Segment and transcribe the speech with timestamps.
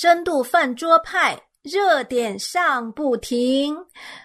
[0.00, 3.76] 深度饭桌派，热点上不停。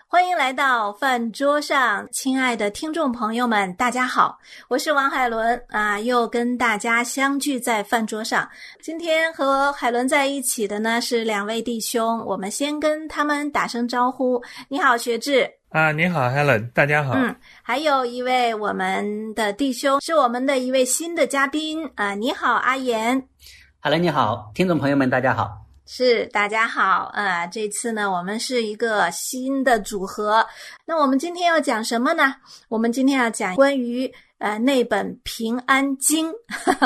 [0.07, 8.47] 欢迎来到饭桌上，亲爱的听众朋友们，大家好，我是王海伦啊，又跟大家相聚在饭桌上。
[8.83, 14.39] 今天和海伦在一起的呢是两位弟兄，我们先跟他们打声招呼。
[14.69, 17.13] 你好，学志啊，你好，Helen，大家好。
[17.15, 23.27] 嗯，还有一位我们的弟兄，是我们的一位新的嘉宾啊，你好，阿言。
[23.81, 25.62] Hello，你好，听众朋友们，大家好。
[25.85, 27.45] 是，大家好啊！
[27.45, 30.45] 这次呢，我们是一个新的组合。
[30.85, 32.35] 那我们今天要讲什么呢？
[32.69, 36.31] 我们今天要讲关于呃那本《平安经》，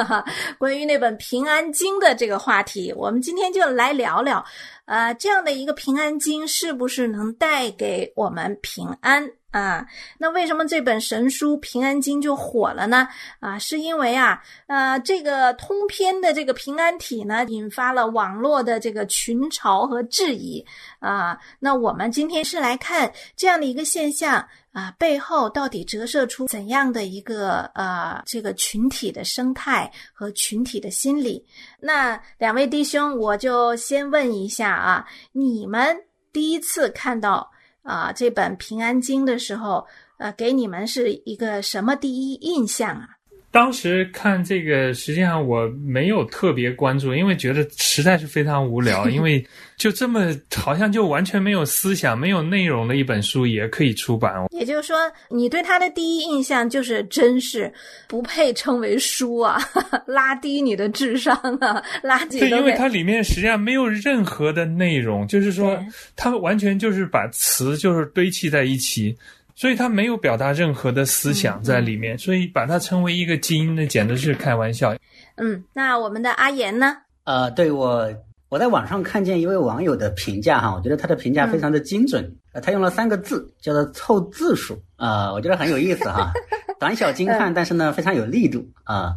[0.57, 2.91] 关于那本《平安经》的这个话题。
[2.97, 4.43] 我们今天就来聊聊，
[4.85, 9.29] 呃，这样的一个《平安经》是不是能带给我们平安？
[9.57, 9.87] 啊，
[10.19, 13.07] 那为什么这本神书《平安经》就火了呢？
[13.39, 20.63] 啊，是因为啊，呃，这个通篇的这个平安体呢，引发了网络的这个群嘲和质疑
[20.99, 21.35] 啊。
[21.59, 31.43] 那我们今天是来看这样的一个现象啊，背后到底折射出怎样的一个呃这个群体的生态和群体的心理？
[31.79, 35.97] 那两位弟兄，我就先问一下啊，你们
[36.31, 37.49] 第一次看到？
[37.87, 43.16] 啊，这本《平安经》的时候，呃，给你们是一个什么第一印象啊？
[43.57, 49.09] 当时看这个，实际上我没有特别关注，因为觉得实在是非常无聊。
[49.09, 49.43] 因为
[49.77, 54.45] 就这么好像就完全没有思想、没有内容的一本书也可以出版。
[54.51, 57.73] 也就是说，你对他的第一印象就是真是
[58.07, 59.59] 不配称为书啊，
[60.05, 62.39] 拉低你的智商啊，拉低。
[62.39, 65.83] 对，因为它里面实际上没有任何的内容，就是说
[66.15, 69.17] 它完全就是把词就是堆砌在一起。
[69.57, 74.95] 所以他没有表达任何的思想在里面，所以把它称为一个经，那简直是开玩笑。
[75.37, 76.95] 嗯，那我们的阿言呢？
[77.23, 78.07] 呃，对我，
[78.49, 82.31] 我在网上看见一位网友的评价哈，我觉得他的评价非常的精准。
[82.53, 86.31] 呃，他用了三个字，叫做凑字数啊，我觉得很有意思哈。
[86.79, 89.15] 短小精悍，但是呢非常有力度啊。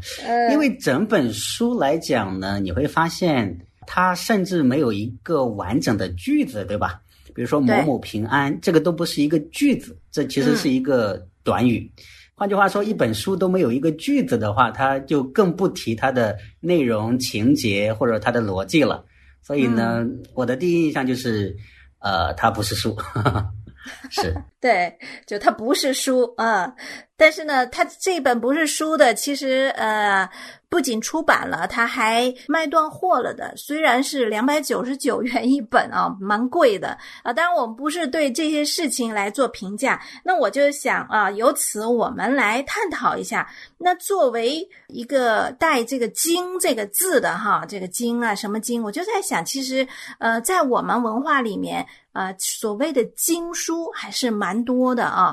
[0.51, 3.55] 因为整本书来讲呢，你会发现
[3.87, 6.99] 它甚至没有一个完整的句子，对吧？
[7.35, 11.91] 比如说某某平安，这个都不是一个句子，这其实是一个短语。
[12.35, 19.05] 换句话说，一本书都没有一个句子的话，它就更不提它的内容、情节或者它的逻辑了。
[19.43, 21.55] 所以呢，我的第一印象就是，
[21.99, 22.97] 呃，它不是书。
[24.11, 24.95] 是 对，
[25.27, 26.73] 就它不是书啊，
[27.17, 30.29] 但是呢，它这本不是书的，其实呃，
[30.71, 33.53] 不仅出版了，它还卖断货了的。
[33.57, 37.33] 虽然是两百九十九元一本啊，蛮贵的啊。
[37.33, 40.01] 当然，我们不是对这些事情来做评价。
[40.23, 43.47] 那我就想啊，由此我们来探讨一下。
[43.77, 48.81] 那作为一个带这个“经”这个字的哈，这个“经”啊，什么“经”？
[48.85, 49.87] 我就在想，其实
[50.21, 51.85] 呃，在我们文化里面。
[52.13, 55.33] 啊，所谓的经书还是蛮多的啊。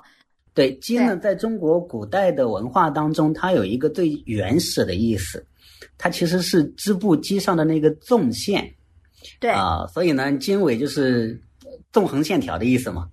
[0.57, 5.45] 对，经呢，在中国古代的文化当中，它有一个最原始的意思，
[5.99, 8.67] 它其实是织布机上的那个纵线。
[9.39, 11.39] 对啊，所以呢，经纬就是
[11.91, 13.07] 纵横线条的意思嘛。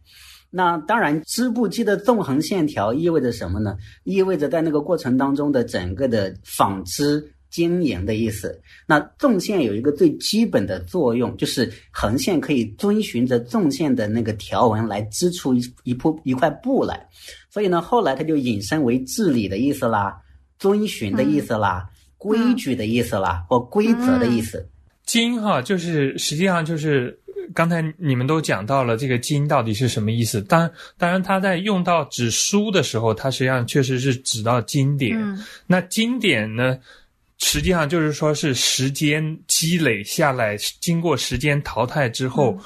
[0.49, 3.77] 那当然，织布机的纵横线条意味着什么呢？
[4.05, 7.34] 意味着在那个过程当中的整个的纺织。
[7.55, 17.07] 经营的意思，那纵线有一个最基本的作用，就是横线可以遵循着纵线的那个条纹来织出一一铺一块布来，
[17.49, 20.17] 所以呢，后来它就引申为治理的意思啦，
[20.59, 21.89] 遵循的意思啦，
[22.19, 24.69] 规矩的意思啦，或规则的意思。
[25.07, 27.17] 经哈，就是实际上就是
[27.55, 30.43] 刚才你们都讲到了这个经到底是什么意思。
[30.43, 35.17] 当当然，它在用到指书的时候，它实际上确实是指到经典。
[35.69, 36.81] 那经典呢？
[37.47, 42.59] 实际上就是说，是时间积累下来，经过时间淘汰之后。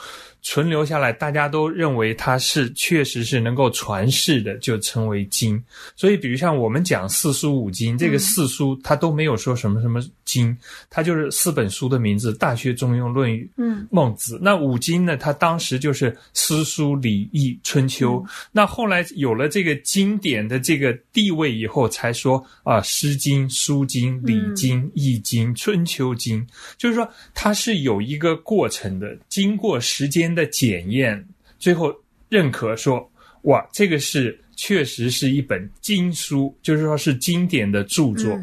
[0.51, 5.63] 存留下来，大家都认为它是确实是能够传世的，就称为经。
[5.95, 10.57] 所以，比如像我们讲四书五经，这个四书它都没有说什么什么经，
[10.89, 14.37] 它就是四本书的名字：《大学》《中庸》《论语》嗯，《孟子》。
[14.41, 15.19] 那五经呢？
[15.19, 18.25] 它当时就是诗书礼易春秋。
[18.51, 26.41] 那后来有了这个经典的这个地位以后，才说啊，《诗经》《书经》《礼经》《易经》《春秋经》，
[26.79, 30.38] 就是说它是有一个过程的，经过时间。
[30.39, 31.27] 的检验，
[31.59, 31.93] 最后
[32.29, 33.11] 认可说，
[33.43, 38.39] 哇，这个是确实是一本经书，就是说是经典的著作。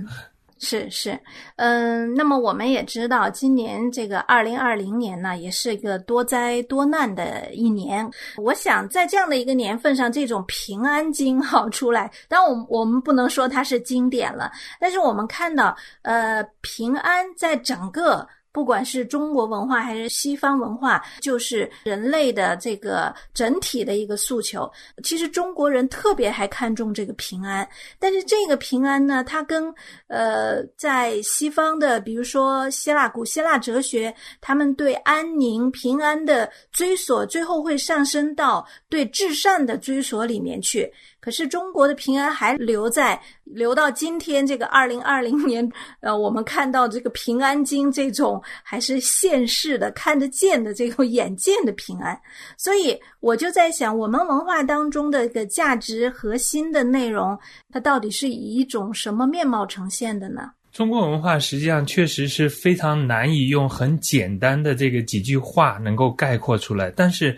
[0.58, 1.20] 是是，
[1.58, 8.10] 嗯，那么我们也知道，今年这个二零二零年呢，也是一个多灾多难的一年。
[8.38, 14.50] 我想在这样的一个年份上，这种平安经好出来，当然我我们不能说它是经典了，
[14.80, 18.28] 但是我们看到，呃，平安在整个。
[18.56, 24.72] 不管是中国文化还是西方文化，就是人类的这个整体的一个诉求。
[25.04, 27.68] 其实中国人特别还看重这个平安，
[28.00, 29.66] 但是这个平安呢，它跟
[30.08, 40.90] 呃在西方的，比如说希腊古希腊哲学，他们对安宁平安的追索，最后会上升到对至善的追索里面去。
[41.26, 45.68] 可是中国的平安还留在留到今天这个二零二零年，
[46.02, 52.16] 呃，我们看到这个平安经这种还是现世的、看得见的这种眼见的平安。
[52.58, 57.36] 所以我就在想，我们文化当中的一个价值核心的内容，
[57.72, 60.52] 它到底是以一种什么面貌呈现的呢？
[60.72, 67.36] 中国文化实际上确实是非常难以用很简单的这个几句话能够概括出来，但是。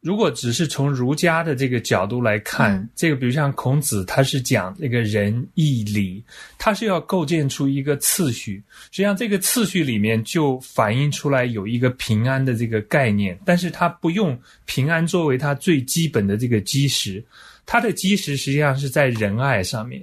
[0.00, 6.22] 如果只是从儒家的这个角度来看，这个比如像孔子，他是讲那个仁义礼，
[6.56, 8.62] 他是要构建出一个次序。
[8.92, 17.22] 实际上，这个次序里面就反映出来有一个平安的这个概念，但是他不用平安作为他最基本的这个基石，
[17.66, 20.00] 他的基石实际上是在仁爱上面。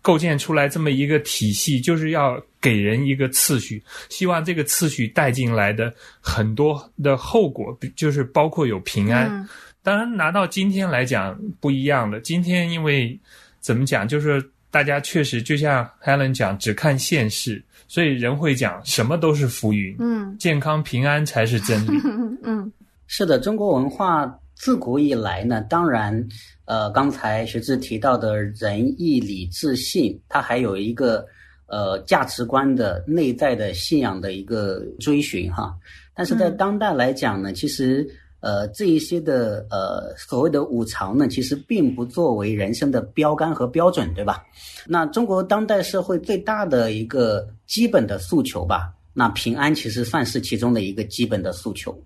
[0.00, 9.46] 构建出来这么一个体系，就是要给人一个次序，希望这个次序带进来的很多的后果，就是包括有平安。
[9.82, 12.20] 当然，拿到今天来讲不一样的。
[12.20, 13.18] 今天因为
[13.60, 19.96] 怎么讲，就是大家确实就像 Helen 讲，只看现实，所以人会讲什么都是浮云。
[19.98, 22.00] 嗯，健康平安才是真理。
[22.44, 22.70] 嗯，
[23.06, 26.26] 是的，中国文化自古以来呢，当然。
[26.68, 31.26] 呃，刚才学志提到的仁义礼智信，它还有一个
[31.66, 35.74] 呃价值观的内在的信仰的一个追寻哈。
[36.12, 38.06] 但是在当代来讲呢，其实
[38.40, 44.44] 呃这一些的呃所谓的五常呢，其实并不作为人生的标杆和标准，对吧？
[44.86, 51.98] 那中国当代社会最大的一个基本的诉求吧，那平安其实算是其中的一个基本的诉求。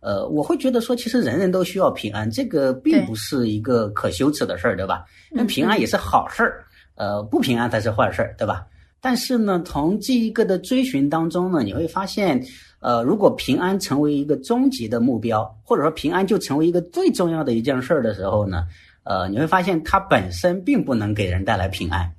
[0.00, 5.04] 呃，我会觉得说，其实人人都需要平安，这个并不是一个可羞耻的事儿，对吧？
[5.30, 6.64] 因为平安也是好事儿，
[6.94, 8.66] 呃，不平安才是坏事儿，对吧？
[9.02, 12.42] 但是呢，从这一个的追寻当中呢，你会发现，
[12.80, 18.64] 呃，如果平安成为一个终极的目标，或者说平安就成为一个最重要的一件事儿的时候呢，
[19.04, 22.10] 呃，你会发现它本身并不能给人带来平安。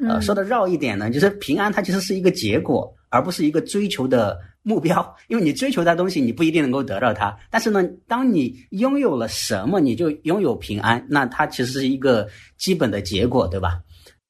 [0.00, 4.38] 呃，说的绕一点呢，就是平安它其实是一个结果，而不是一个追求的。
[4.66, 7.36] 目标， 因为你追求的东西，你不一定能够得到它。
[7.50, 11.06] 但是呢，当你拥有了什么，你就拥有平安。
[11.06, 12.26] 那它其实是一个
[12.56, 13.78] 基本的结果，对吧？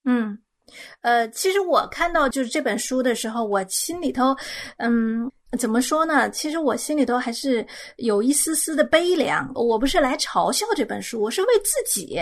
[0.04, 0.36] 嗯，
[1.02, 4.34] 呃，其实我看到就是这本书的时候，我心里头，
[4.78, 5.30] 嗯。
[5.56, 6.28] 怎么说呢？
[6.30, 7.66] 其实我心里头还是
[7.96, 9.50] 有一丝丝的悲凉。
[9.54, 12.18] 我不是来嘲笑这本书，我是为自己。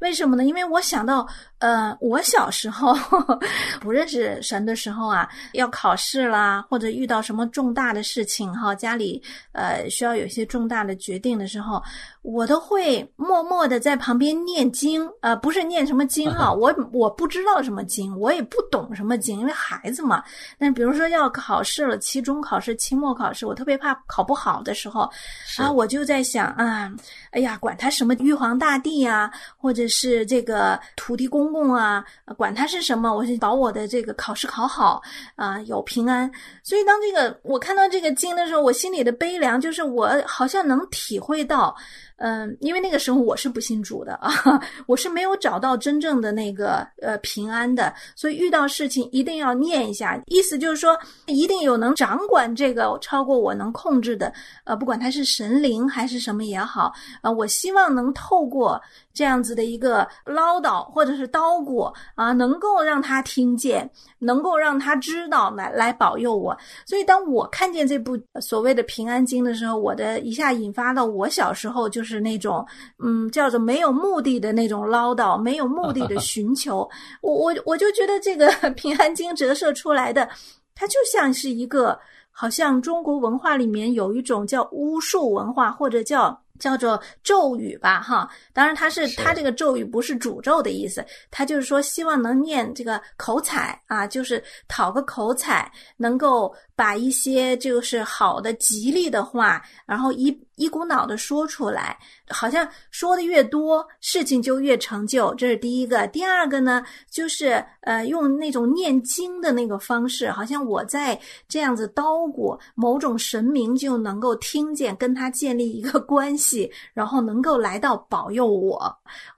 [0.00, 0.44] 为什么呢？
[0.44, 1.26] 因为我想到，
[1.58, 2.94] 呃，我小时候
[3.80, 9.22] 不认识神的时候啊，要考试啦，或者遇到什么重大的事情哈，家里
[9.52, 11.82] 呃需要有一些重大的决定的时候，
[12.22, 15.08] 我都会默默的在旁边念经。
[15.22, 20.22] 呃，不是念什么经哈，我我不知道什么经，我也不懂什么经，因为孩子嘛。
[20.58, 22.75] 但比如说要考试了，期中考试。
[22.76, 25.10] 期末考试，我特别怕考不好的时候，
[25.58, 26.90] 啊，我就在想啊，
[27.30, 32.04] 哎呀，管他什么玉皇大帝啊，或者是这个土地公公啊，
[32.36, 35.02] 管他是什么，我是保我的这个考试考好
[35.34, 36.30] 啊，有平安。
[36.62, 41.74] 所以当这个我看到这个经的时候，我心里的悲凉就是我好像能体会到。
[42.16, 44.30] 嗯，因为那个时候我是不信主的啊，
[44.86, 54.32] 我是没有找到真正的那个呃平安的，所以遇到事情一定要念一下，意思就是说一定有能掌管这个超过我能控制的，
[54.64, 58.80] 呃，不管他是神灵还是什么也好，啊，我希望能透过。
[59.16, 66.54] 这样子的一个唠叨或者是叨咕啊，能够让他听见，能够让他知道来来保佑我。
[66.84, 72.64] 所以当我看见这部所谓的《平安经》的时候，我的一下引发到我小时候就是那种
[73.02, 76.86] 嗯，叫做没有目的的那种唠叨，没有目的的 寻求。
[77.22, 80.28] 我我我就觉得这个 《平安经》折射出来的，
[80.74, 81.98] 它就像是一个，
[82.30, 86.38] 好像中国文化里面有一种叫巫术文化，或者叫。
[86.58, 106.06] 叫做咒语吧，哈，当然它是它这个咒语不是诅咒的意思，它就是说希望能念这个口彩啊，就是讨个口彩，能够把一些就是好的吉利的话，然后一一股脑的说出来，好像说的越多，事情就越成就，这是第一个。
[106.08, 111.18] 第二个呢，就是呃用那种念经的那个方式，好像我在
[111.48, 116.70] 这样子叨咕，某种神明就能够听见，跟他建立一个 关系。
[116.92, 118.94] 然后能够来到保佑我，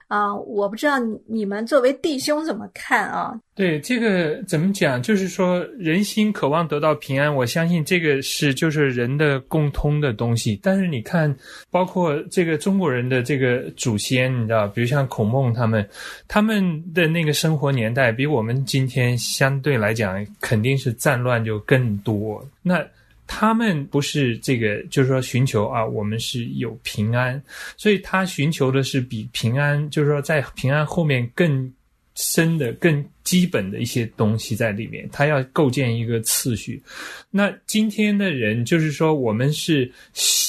[0.09, 0.95] 啊，我不知道
[1.27, 3.39] 你们作为弟兄怎么看啊？
[3.53, 4.99] 对这个怎么讲？
[5.01, 10.59] 就是说，人心渴望得到平安，我相信这个是就是人的共通的东西。
[10.63, 11.33] 但是你看，
[11.69, 15.87] 包括这个中国人的这个祖先，你知道，比如像孔孟他们，
[16.27, 22.43] 他们的那个生活年代比我们今天相对来讲，肯定是战乱就更多。
[22.63, 22.83] 那。
[23.31, 27.39] 他们不是这个，就是说寻求啊，我们是有平安，
[27.77, 31.71] 所以他寻求的是比平安，就是说在平安后面更
[32.15, 36.81] 深的、更基本的一些东西在里面，他要构建一个次序。
[37.29, 39.89] 那今天的人，就是说我们是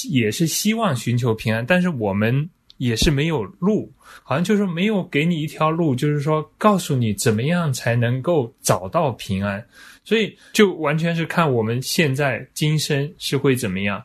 [0.08, 9.62] 也是希望寻求平安，但是我们也是没有路，好像就是说没有给你一条路，就是说告诉你怎么样才能够找到平安。
[10.04, 14.02] 所以就完全是看我们现在今生是会怎么样，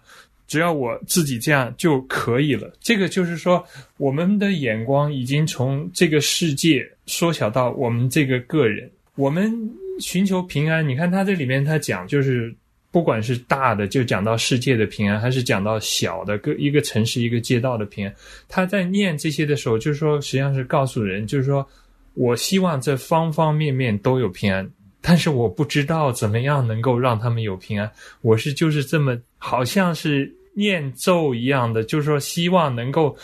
[0.47, 2.71] 只要我自己这样就可以了。
[2.79, 3.65] 这个就是说，
[3.97, 8.89] 我们的眼光已经从这个世界缩小到我们这个个人。
[9.15, 9.51] 我们
[9.99, 12.53] 寻求平安，你看他这里面他讲，就是
[12.91, 18.13] 不管是大的，就讲到世界的平安，还是讲到小的个一个城市一个街道的平安，
[18.47, 21.65] 他在念这些的时候，就是说实际上是告诉人，就是说
[22.13, 24.69] 我希望这方方面面都有平安。
[25.07, 27.91] 但是我不知道怎么样能够让他们有平安。
[28.21, 33.15] 我是就是这么好像是念咒一样的，就是说希望能够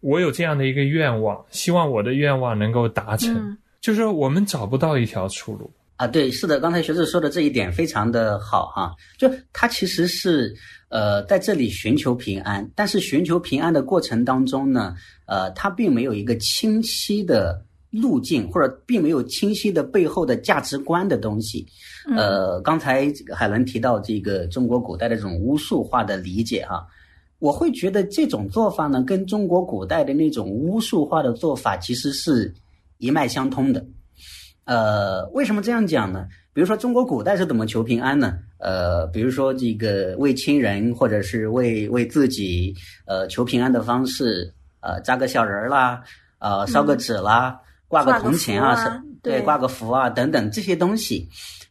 [0.00, 3.58] 我有这样的一个愿望，希望我的愿望能够达成。
[3.82, 6.06] 就是说我们找不到一条出路啊。
[6.06, 8.94] 对，是的，刚才学子说的这一点非常的好哈。
[9.18, 10.54] 就他其实是
[10.88, 14.94] 呃在这里寻求平安，但是寻求平安的过程当中呢，
[15.26, 17.62] 呃，他并没有一个清晰的。
[17.92, 21.66] 路径或者并没有清晰的背后的价值观的东西，
[22.16, 26.86] 呃，刚才海伦提到这个中国古代的这种巫术化的理解哈，
[27.38, 32.52] 我会觉得这种做法呢，跟中国古代的那种巫术化的做法其实是
[32.96, 33.84] 一脉相通的。
[34.64, 36.26] 呃，为什么这样讲呢？
[36.54, 38.38] 比如说中国古代是怎么求平安呢？
[38.58, 42.74] 呃，比如说这个为亲人或者是为为自己
[43.06, 46.02] 呃求平安的方式，呃，扎个小人儿啦，
[46.38, 47.58] 呃，烧个纸啦。
[47.92, 51.28] 挂个铜钱啊，是对，挂个符啊，等等这些东西，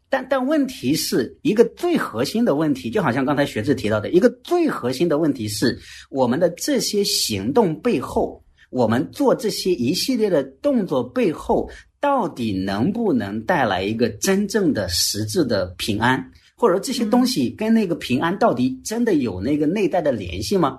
[0.07, 5.75] 但但问题是一个最核心的问题，就好像刚才学志提到的一个最核心的问题是，
[6.11, 11.67] 我们的这些行动背后，我们做这些一系列的动作背后，
[11.99, 16.23] 到底能不能带来一个真正的实质的平安，
[16.55, 20.77] 或者说这些东西跟那个平安到底真的有那个内在的联系吗？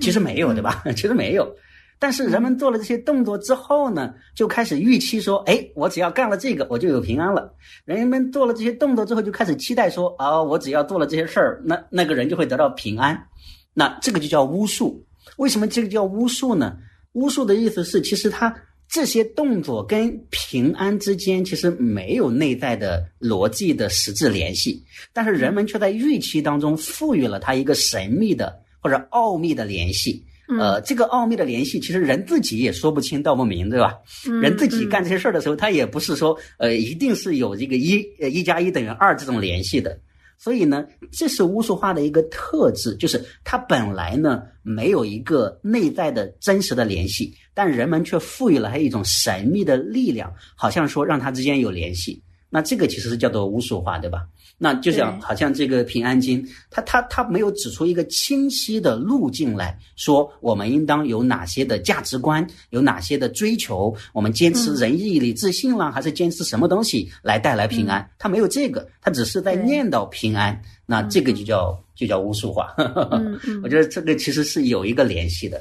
[0.00, 0.82] 其实没有，对吧？
[0.96, 1.46] 其实没有。
[2.02, 7.54] 但是人们做了这些动作之后呢，就开始预期说：“哎，我只要干了这个，我就有平安了。”
[7.86, 13.16] 人们做了这些动作之后，就开始期待说：“啊，我只要做了这些事儿，那那个人就会得到平安。”
[13.72, 15.00] 那这个就叫巫术。
[15.36, 16.76] 为什么这个叫巫术呢？
[17.12, 18.52] 巫术的意思是，其实它
[18.88, 24.82] 这些动作跟平安之间其实没有内在的逻辑的实质联系，
[25.12, 30.26] 但是人们却在预期当中赋予了它一个神秘的或者奥秘的联系。
[30.58, 33.94] 呃，这个奥秘的联系，其实人自己也说不清道不明，对吧？
[34.40, 39.98] 人自己干这些事儿的时候，他也不是说，呃，一定是有这个一呃一加一等于二这种联系的。
[40.38, 52.20] 所以呢，这是巫术化的一个特质，就是它本来呢没有一个内在的真实的联系，但人们却赋予了它一种神秘的力量，好像说让它之间有联系。
[52.54, 54.26] 那这个其实是叫做巫术化，对吧？
[54.58, 68.06] 那就像好像这个平安经，他他他没有指出一个清晰的路径来说，我们应当有哪些的价值观，有哪些的追求，我们坚持仁义礼智信啦，还是坚持什么东西来带来平安？
[68.18, 72.74] 他没有这个，他只是在念叨平安，那这个就叫就叫巫术化。
[73.64, 75.58] 我觉得这个其实是有一个联系的。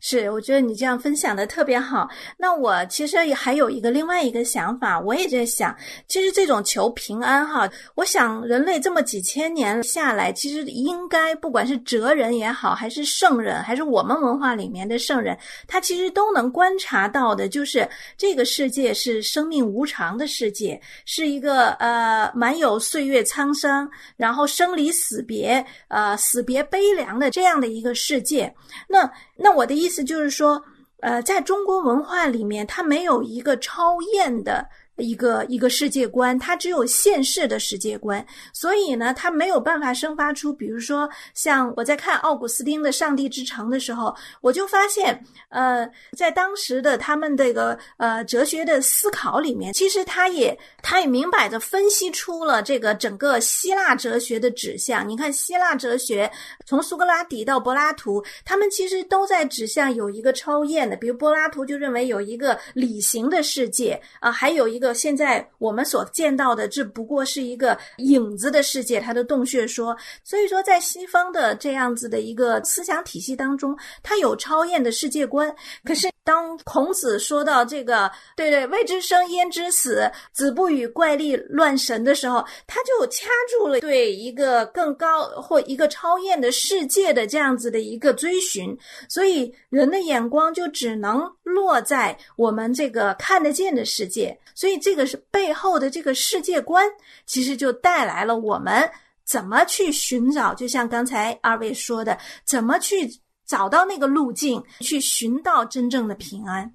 [0.00, 2.08] 是，我觉得你这样分享的特别好。
[2.38, 5.76] 那我其实也还有一个另外一个想法，我也在想，
[6.08, 28.52] 其实这种求平安哈，我想人类这么几千年下来，其实应该不管是哲人也好，还是圣人，还是我们文化里面的圣人，他其实都能观察到的，就是这个世界是生命无常的世界，是一个呃满有岁月沧桑，然后生离死别，呃死别悲凉的这样的一个世界。
[28.88, 29.10] 那
[29.42, 30.62] 那我的意思就是说，
[31.00, 34.68] 呃，在中国文化里面，它没有一个超验的
[35.00, 55.08] 一个一个世界观，它只有现世的世界观，所以呢，它没有办法生发出，比如说像我在看奥古斯丁的《上帝之城》的时候，我就发现，呃，在当时的他们这个呃哲学的思考里面，其实他也他也明摆着分析出了这个整个希腊哲学的指向。
[55.08, 56.30] 你看，希腊哲学
[56.66, 69.96] 从苏格拉底到柏拉图，他们其实都在指向有一个超验的，比如柏拉图就认为有一个理型的世界啊，还有一个现在我们所见到的，只不过是一个影子的世界，它的洞穴说。
[70.24, 75.54] 所以说，在西方的这样子的一个思想体系当中，它有超验的世界观。
[75.84, 88.78] 可是当孔子说到这个“对对，未知生焉知死，子不语怪力乱神”的时候，他就掐住了对一个更高或一个超验的世界的这样子的一个追寻。
[89.08, 94.38] 所以人的眼光就只能落在我们这个看得见的世界。
[94.54, 96.88] 所以这个是背后的这个世界观，
[97.26, 98.88] 其实就带来了我们。
[99.24, 100.54] 怎么去寻找？
[100.54, 103.08] 就像刚才二位说的，怎么去
[103.50, 106.72] 找到那个路径，去寻到真正的平安？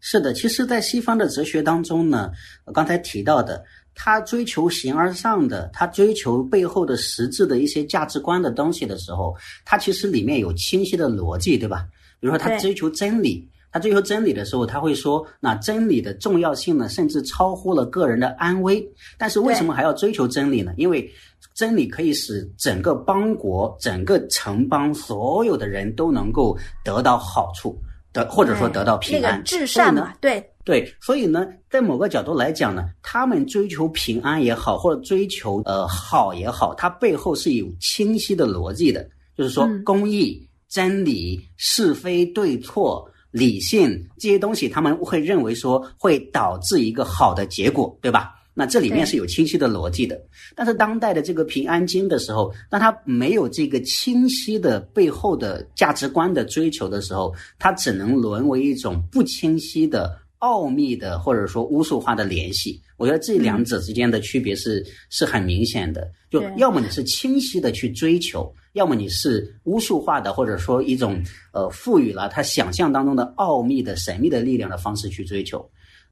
[0.00, 2.30] 是的，其实，在西方的哲学当中呢，
[2.72, 3.62] 刚才提到的，
[3.94, 9.36] 他追求形而上的，他追求背后的实质的一些价值观的东西的时候，
[9.66, 11.86] 他其实里面有清晰的逻辑，对吧？
[12.20, 13.46] 比如说，他追求真理，
[13.78, 18.84] 他追求真理的时候，他会说，那真理的重要性呢，甚至超乎了个人的安危。
[19.16, 20.72] 但是，为什么还要追求真理呢？
[20.76, 21.08] 因为
[21.54, 27.78] 真理可以使整个邦国、整个城邦所有的人都能够得到好处，
[28.12, 29.40] 得或者说得到平安。
[29.44, 30.92] 至善嘛，对对。
[31.00, 48.34] 所以呢，在某个角度来讲呢，他们追求平安也好，或者追求呃好也好，它背后是有清晰的逻辑的，就是说公义、真理、是非对错、理性这些东西，他们会认为说会导致一个好的结果，对吧？
[48.54, 50.20] 那这里面是有清晰的逻辑的，
[50.56, 62.80] 但是当代的这个平安经的时候，当他没有这个清晰的背后的价值观的追求的时候，他只能沦为一种不清晰的奥秘的或者说巫术化的联系。
[62.96, 75.64] 我觉得这两者之间的区别是是很明显的，就要么你是清晰的去追求，要么你是巫术化的或者说一种呃赋予了他想象当中的奥秘的神秘的力量的方式去追求。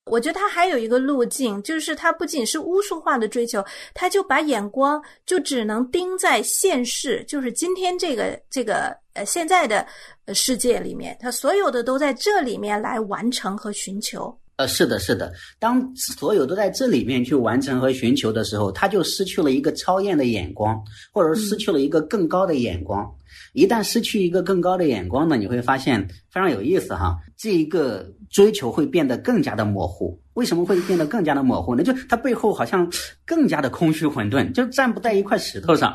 [0.07, 9.85] 我觉得他还有一个路径，就是他不仅是巫术化的追求，他就把眼光就只能盯在现世，就是今天这个这个呃现在的
[10.33, 14.37] 世界里面，他所有的都在这里面来完成和寻求。
[14.57, 15.31] 呃，是的，是的。
[15.59, 23.07] 当所有都在这里面去完成和寻求的时候，他就失去了一个超验的眼光，或者说失去了一个更高的眼光。
[23.53, 27.19] 一旦失去一个更高的眼光呢，你会发现非常有意思哈。
[27.37, 30.19] 这一个追求会变得更加的模糊。
[30.35, 31.83] 为什么会变得更加的模糊呢？
[31.83, 32.91] 就它背后好像
[33.27, 35.95] 更加的空虚混沌，就站不在一块石头上。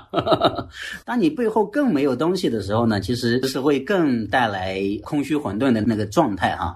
[1.06, 6.76] 当你背后更没有东西的时候呢，其实是会更带来空虚混沌的那个状态哈。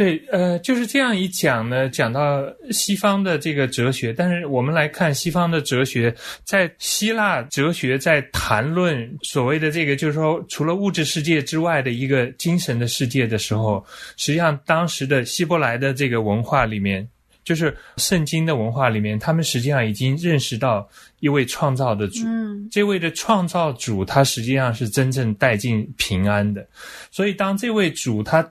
[0.00, 13.84] 对，呃，就是这样一讲呢，讲到西方的这个哲学，但是我们来看西方的哲学，在希腊哲学在谈论所谓的这个，就是说除了物质世界之外的一个精神的世界的时候，
[14.16, 17.06] 实际上当时的希伯来的这个文化里面，
[17.44, 26.66] 就是圣经的文化里面，他们实际上已经认识到一位创造的主，嗯，这位的创造主他实际上是真正带进平安的，
[27.10, 28.50] 所以当这位主他。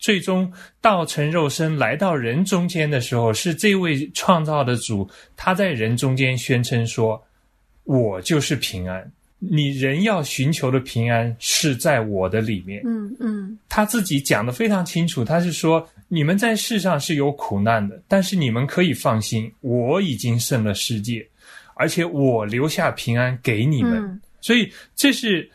[0.00, 7.22] 最终道成肉身来到人中间的时候，是这位创造的主，他在人中间宣称说
[7.84, 21.28] ：“我就是平安，你人要寻求的平安是在我的里面。”嗯嗯，他自己讲的非常清楚，他是说：“你们在世上是有苦难的，但是你们可以放心，我已经胜了世界，
[21.74, 25.50] 而且我留下平安给你们。”所以这是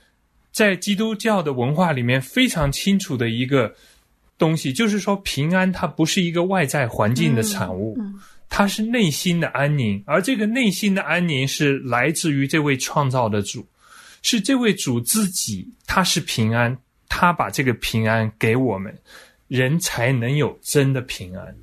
[0.51, 3.73] 在基督教的文化里面非常清楚的一个。
[4.37, 7.97] 东西就是说，平安它不是一个外在环境的产物，
[8.49, 13.65] 它是内心的安宁，而这个内心的安宁是来自于这位创造的主，
[14.21, 18.93] 是这位主自己，他是平安，他把这个平安给我们，
[19.47, 21.55] 人才能有真的平安。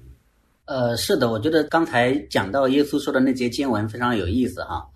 [0.64, 4.86] 呃，是的，我觉得刚才讲到耶稣说的那节经文非常有意思哈。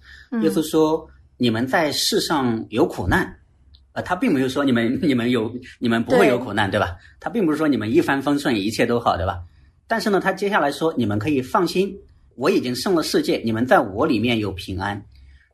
[0.42, 3.36] 耶稣说：“你们在世上有苦难。”
[3.96, 6.94] 呃，他并没有说你们 你们有你们不会有苦难，对吧？
[7.18, 9.40] 他并不是说你们一帆风顺，一切都好，对吧？
[9.88, 11.96] 但是呢，他接下来说你们可以放心，
[12.34, 15.02] 我已经胜了世界，你们在我里面有平安。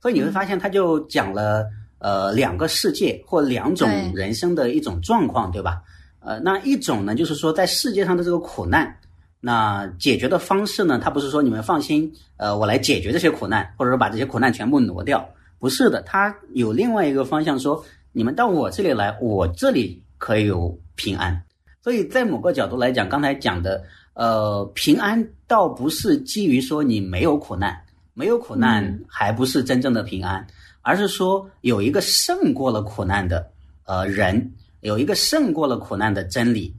[0.00, 1.64] 所以你会发现，他就讲了
[2.00, 5.80] 呃两个世界或两种人生的一种状况，对吧？
[6.18, 8.92] 呃，那一种呢，就是说在世界上的这个苦难，
[9.40, 10.98] 那解决的方式呢？
[10.98, 15.24] 他不是说你们放心，呃，我来解决这些苦难，或者说把这些苦难全部挪掉，
[15.60, 16.02] 不是的。
[16.02, 21.42] 他有另外一个方向，说你们到我这里来，我这里可以有平安。
[21.82, 23.82] 所以在某个角度来讲，刚才讲的，
[24.14, 27.76] 呃，平安倒不是基于说你没有苦难，
[28.14, 30.46] 没有苦难还不是真正的平安，
[30.82, 33.50] 而是说有一个胜过了苦难的
[33.84, 36.72] 呃人，有一个胜过了苦难的真理。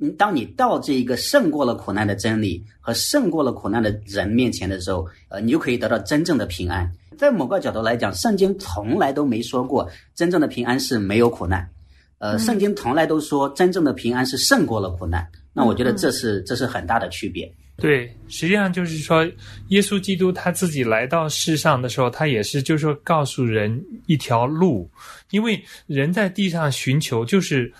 [0.00, 6.88] 嗯，当你到这一个胜过了苦难的真理和胜过了苦难的人面前的时候，呃，你就可以得到真正的平安。
[7.18, 11.68] 在某个角度来讲，圣经从来都没说过真正的平安是没有苦难，
[12.18, 15.28] 呃，圣经从来都说真正的平安是胜过了苦难。
[15.52, 17.52] 那我觉得这是这是很大的区别。
[17.76, 19.24] 对，实际上就是说，
[19.70, 24.88] 耶稣基督他自己来到世上的时候，他也是就是说告诉人一条路，
[25.32, 27.72] 因为人在地上寻求就是。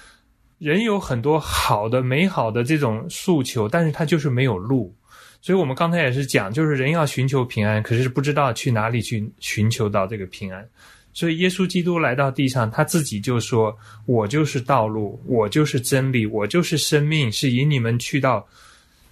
[0.58, 4.92] 人有很多好的、美好的这种诉求，但是他就是没有路。
[5.40, 10.68] 所以我们刚才也是讲，就是人要寻求平安，可是不知道去哪里去寻求到这个平安。
[11.14, 18.44] 所以耶稣基督来到地上，他自己就说：“我就是道路，我就是真理，我就是生命，是引你们去到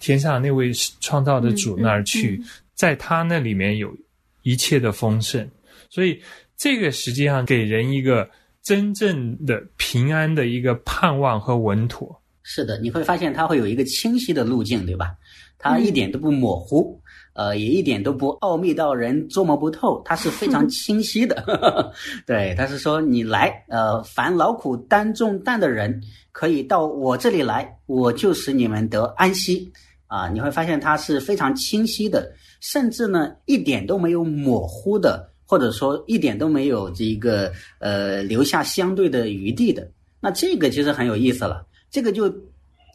[0.00, 2.42] 天上那位创造的主那儿去，
[2.74, 3.96] 在他那里面有
[4.42, 5.48] 一切的丰盛。”
[5.90, 6.20] 所以
[6.56, 8.28] 这个实际上给人一个。
[8.66, 15.14] 真正的平安的一个盼望和稳妥，是的，你会发现它会有一个清晰的路径，对吧？
[15.56, 17.00] 它一点都不模糊，
[17.34, 21.94] 呃，也一点都不奥秘到人捉摸不透，它是非常清晰的。
[22.26, 26.02] 对，他是说你来，呃，凡劳苦担重担的人，
[26.32, 29.72] 可以到我这里来，我就使你们得安息。
[30.08, 35.30] 啊，你会发现它是非常清晰的，甚至呢，一点都没有模糊的。
[35.46, 39.88] 或者说一点都没有这个呃留下相对的余地的，
[40.20, 41.64] 那这个其实很有意思了。
[41.90, 42.28] 这个就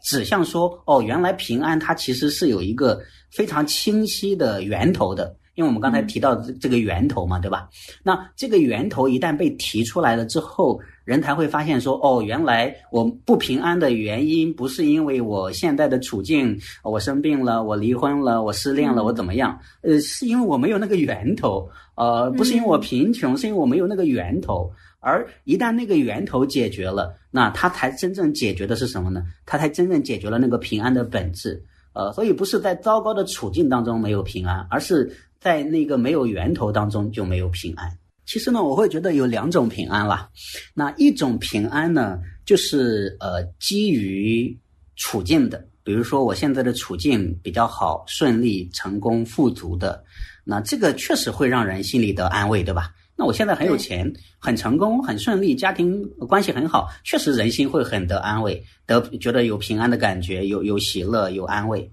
[0.04, 5.36] 指向说，哦，原来平安它其实是有一个非常清晰的源头的。
[5.56, 7.68] 因为我们刚才提到这个源头嘛，对吧？
[8.02, 19.60] 那这个源头一旦被提出来了之后，人才会发现说，哦，原来我不平安的原因不是因为我现在的处境，我生病了，我离婚了，我失恋了，我怎么样？
[19.82, 24.72] 呃，是因为我没有那个源头，呃，不是因为我贫穷，是因为我没有那个源头。
[25.02, 29.24] 而一旦那个源头解决了，那它才真正解决的是什么呢？
[29.46, 31.62] 它才真正解决了那个平安的本质。
[31.94, 35.12] 呃，所以不是在糟糕的处境当中没有平安，而是。
[35.42, 37.92] 在那个没有源头当中就没有平安。
[38.26, 40.30] 其实呢，我会觉得有两种平安啦。
[40.74, 44.58] 那一种平安呢，就是呃基于
[44.96, 50.02] 处境的，比如说我现在的处境比较好、顺利、成功、富足的，
[50.46, 52.94] 那这个确实会让人心里得安慰，对吧？
[53.18, 61.92] 那我现在很有钱、很成功、很顺利，家庭关系很好，确实人心会很得安慰，得觉得有平安的感觉，有有喜乐，有安慰。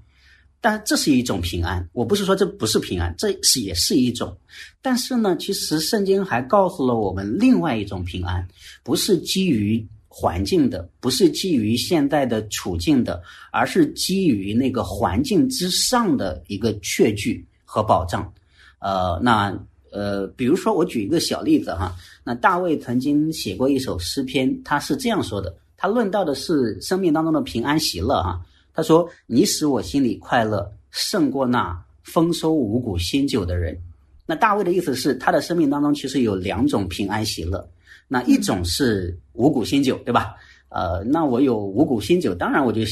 [0.60, 4.36] 但这是一种平安，我不是说这不是平安，这是也是一种。
[4.82, 8.46] 但是呢，其实圣经还告诉了我们另外一种平安，
[8.82, 18.32] 不是基于环境的，不是基于现在的处境的，而是基于那个环境之上的一个确据和保障。
[18.80, 19.56] 呃，那
[19.92, 21.94] 呃，比如说我举一个小例子哈，
[22.24, 28.40] 那大卫曾经写过一首诗篇，他是这样说的，他论到的是生命当中的平安喜乐哈。
[28.78, 33.76] 他说：“你使我心里快乐，胜过那丰收五谷新酒的人。”
[34.24, 37.68] 那大卫的意思是，他的生命当中其实有两种平安喜乐。
[38.06, 40.36] 那一种是五谷新酒，对吧？
[40.68, 42.82] 呃，那我有五谷新酒，当然我就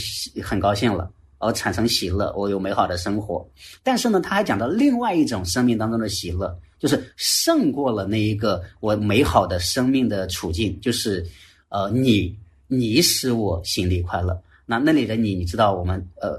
[0.42, 3.49] 很高兴了，而产生喜乐，我有美好的生活。
[3.85, 11.25] 但是呢，他还讲到另外一种生命当中的喜乐，就是胜过了那一个我美好的生命的处境，就是
[11.68, 14.37] 呃，你你使我心里快乐。
[14.66, 16.38] 那那里的你，你知道我们呃，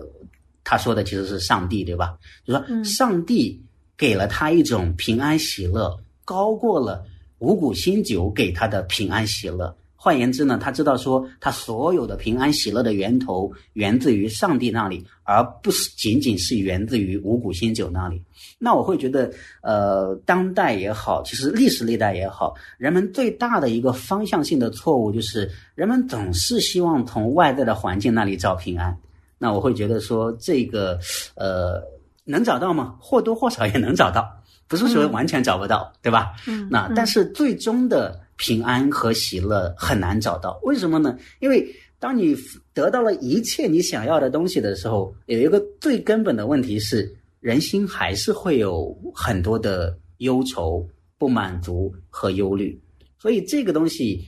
[0.63, 2.15] 他说的其实是上帝，对吧？
[2.45, 3.59] 就说上帝
[3.97, 7.03] 给了他一种平安喜乐，高过了
[7.39, 9.75] 五谷新酒给他的平安喜乐。
[10.07, 18.23] 换言之呢，他知道说他所有的平安喜乐的源头源自于上帝那里，而不是仅仅是源自于五谷新酒那里。
[18.57, 19.29] 那我会觉得，
[19.61, 28.97] 呃，当代也好，其实历史历代也好，人们最大的一个方向性的错误就是，人们总是希望从外在的环境那里找平安。
[29.37, 30.97] 那我会觉得说，这个，
[31.35, 31.83] 呃，
[32.23, 32.95] 能找到吗？
[32.97, 34.25] 或多或少也能找到，
[34.69, 36.31] 不是说完全找不到，对吧？
[36.47, 36.65] 嗯。
[36.71, 41.17] 那但是最终的平安和喜乐很难找到，为什么呢？
[41.39, 41.67] 因为
[41.99, 42.35] 当你
[42.73, 47.13] 得到了一切你想要的东西的时候，有一个最根本的问题是。
[47.39, 50.85] 人心还是会有很多的忧愁、
[51.19, 52.77] 不满足和忧虑，
[53.19, 54.27] 所以这个东西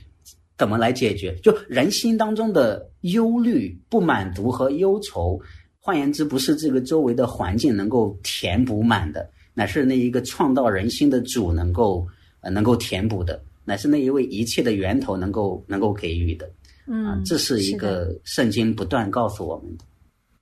[0.56, 1.34] 怎么来解决？
[1.42, 5.38] 就人心当中的忧虑、不满足和忧愁，
[5.80, 12.06] 换言之，不是这个周围的环境能够填补满的，乃是那一个创造人心的主能够
[12.42, 16.50] 呃能够填补的，乃是那一位一切的源头能够能够给予的。
[16.86, 19.84] 嗯，这是一个圣经不断告诉我们的。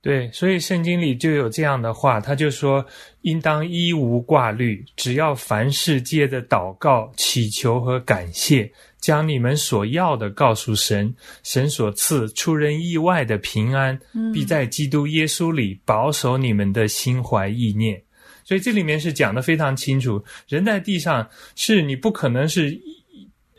[0.01, 2.83] 对，所以圣经里就有这样的话，他就说
[3.21, 13.99] ：“应当一无挂虑，只要凡事借着祷告、祈求和感谢，将你们所要的告诉神，神所赐出人意外的平安，
[14.33, 18.01] 必在基督耶稣里保守你们的心怀意念。”
[18.45, 22.79] 所以这里面是讲的非常清楚，人在地上是你不可能是。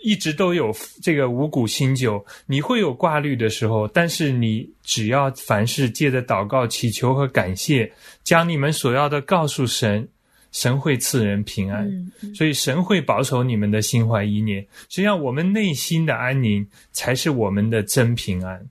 [0.03, 7.93] 一直都有这个五谷新酒，你会有挂虑的时候，但是你只要凡事借着祷告、祈求和感谢，
[8.25, 10.09] 将你们所要的告诉神，
[10.53, 11.87] 神会赐人平安。
[12.35, 14.63] 所以神会保守你们的心怀意念。
[14.89, 18.67] 实际上，我们内心的安宁才是我们的真平安。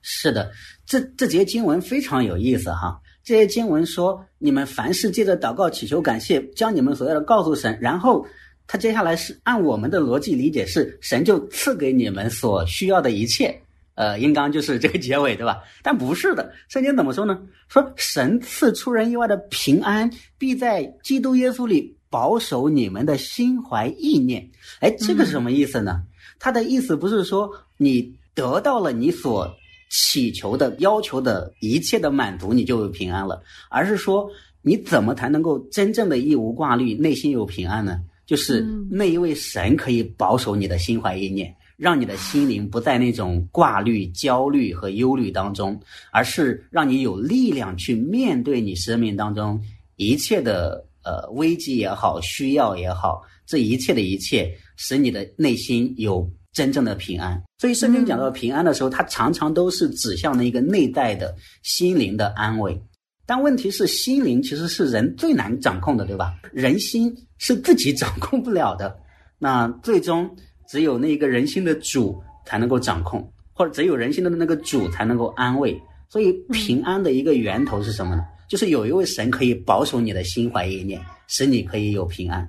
[0.00, 0.50] 是的，
[0.84, 3.00] 这这节经文非常有意思哈。
[3.22, 8.26] 这些经文说，你们凡事借着祷告、祈求、感谢，将你们所要的告诉神，然后。
[8.72, 13.54] 他接下来是按我们的逻辑理解，是神就赐给你们所需要的一切，
[13.96, 15.62] 呃，应当就是这个结尾，对吧？
[15.82, 17.38] 但不是的，圣经怎么说呢？
[17.68, 24.48] 说神赐出人意外的平安，必在基督耶稣里保守你们的心怀意念。
[24.80, 26.00] 哎，这个是什么意思呢？
[26.38, 29.54] 他的意思不是说你得到了你所
[29.90, 34.30] 祈求的、要求的一切的满足，你就有平安了，而是说
[34.62, 38.00] 你怎么才能够真正的义无挂虑，内心有平安呢？
[38.32, 45.78] 就是那一位神可以保守你的心怀意念，让你的心灵不在那种挂虑、焦虑和忧虑当中，
[46.10, 49.60] 而是让你有力量去面对你生命当中
[49.96, 57.38] 一切的呃危机也好、需要也好，这一切的一切，使你的内心有真正的平安。
[57.58, 62.82] 所以圣经讲到平安的时候，它常常都是指向了一个内在的心灵的安慰。
[63.24, 66.34] 但问题是，心灵其实是人最难掌控的，对吧？
[66.52, 68.98] 人心是自己掌控不了的，
[69.38, 70.28] 那最终
[70.68, 75.80] 只有那个人心的主才能够掌控，或者只有人心的那个主才能够安慰。
[76.08, 78.22] 所以，平安的一个源头是什么呢？
[78.48, 82.46] 就是有一位神可以保守你的心怀意念，使你可以有平安。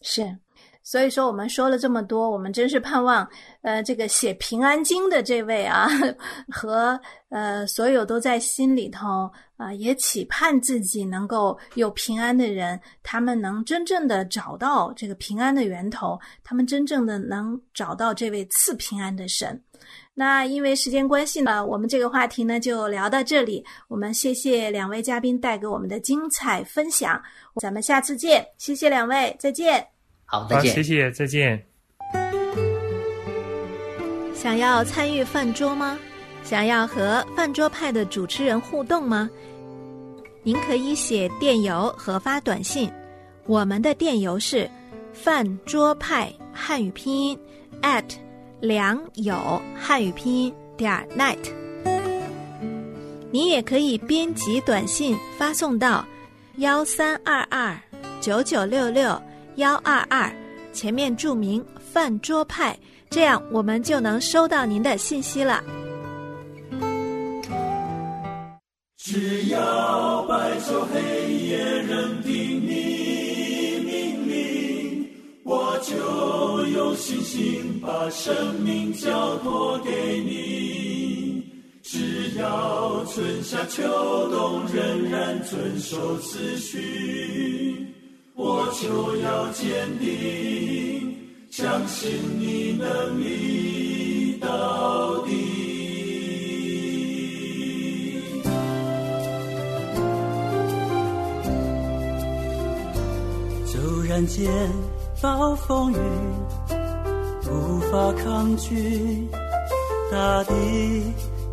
[0.00, 0.22] 是。
[0.88, 3.28] 所以说，我们说了这么多，我们真是盼望，
[3.62, 5.88] 呃，这个写《平安经》的这位啊，
[6.48, 19.60] 和呃所有都在心里头啊，也期盼自己能够有平安的人，他们能真正的找到这个平安的源头，他们真正的能找到这位赐平安的神。
[20.14, 23.64] 那因为时间关系呢，我们这个话题呢就聊到这里。
[23.88, 27.20] 我们谢谢两位嘉宾带给我们的精彩分享，
[27.60, 28.46] 咱们下次见。
[28.56, 29.95] 谢谢两位，再见。
[30.26, 30.74] 好，再见。
[30.74, 31.64] 谢谢，再见。
[34.34, 35.98] 想要参与饭桌吗？
[36.44, 39.30] 想要和饭桌派的主持人互动吗？
[40.42, 42.88] 您可以写电邮和发短信。
[43.46, 44.68] 我们的电邮是
[45.12, 47.38] 饭桌派汉语拼音
[47.82, 48.04] at
[48.60, 51.38] 良友汉语拼音点 net。
[53.32, 56.06] 你也可以编辑短信发送到
[56.58, 57.76] 幺三二二
[58.20, 59.20] 九九六六。
[59.56, 60.30] 幺二二，
[60.70, 65.64] 前面注明“饭桌派”，这样我们就能收到您的信息了。
[68.98, 75.08] 只要白昼黑夜任凭你命令，
[75.42, 81.42] 我就有信心把生命交托给你。
[81.82, 83.82] 只要春夏秋
[84.28, 87.86] 冬仍然遵守次序。
[88.38, 91.16] 我就要坚定，
[91.50, 95.32] 相信你能力到底。
[103.64, 104.52] 骤然间
[105.22, 105.96] 暴风雨，
[107.50, 109.26] 无法抗拒，
[110.12, 110.52] 大地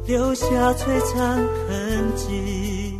[0.05, 2.99] 留下璀璨痕迹。